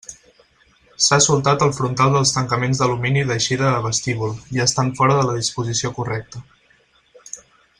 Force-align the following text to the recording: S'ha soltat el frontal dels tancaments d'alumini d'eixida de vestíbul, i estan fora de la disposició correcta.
S'ha 1.07 1.17
soltat 1.25 1.65
el 1.65 1.73
frontal 1.79 2.15
dels 2.15 2.31
tancaments 2.37 2.81
d'alumini 2.81 3.23
d'eixida 3.33 3.69
de 3.75 3.83
vestíbul, 3.85 4.33
i 4.57 4.65
estan 4.67 4.91
fora 5.01 5.19
de 5.21 5.27
la 5.29 5.37
disposició 5.41 5.93
correcta. 5.99 6.43